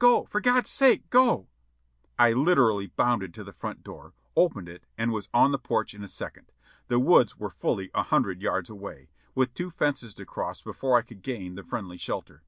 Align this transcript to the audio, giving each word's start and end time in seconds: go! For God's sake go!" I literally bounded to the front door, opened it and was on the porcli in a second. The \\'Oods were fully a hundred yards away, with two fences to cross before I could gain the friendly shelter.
go! 0.00 0.24
For 0.30 0.40
God's 0.40 0.68
sake 0.68 1.08
go!" 1.10 1.46
I 2.18 2.32
literally 2.32 2.88
bounded 2.88 3.32
to 3.34 3.44
the 3.44 3.52
front 3.52 3.84
door, 3.84 4.14
opened 4.34 4.68
it 4.68 4.84
and 4.98 5.12
was 5.12 5.28
on 5.32 5.52
the 5.52 5.60
porcli 5.60 5.94
in 5.94 6.02
a 6.02 6.08
second. 6.08 6.50
The 6.88 6.98
\\'Oods 6.98 7.36
were 7.38 7.50
fully 7.50 7.92
a 7.94 8.02
hundred 8.02 8.42
yards 8.42 8.68
away, 8.68 9.10
with 9.36 9.54
two 9.54 9.70
fences 9.70 10.12
to 10.14 10.26
cross 10.26 10.60
before 10.60 10.98
I 10.98 11.02
could 11.02 11.22
gain 11.22 11.54
the 11.54 11.62
friendly 11.62 11.98
shelter. 11.98 12.42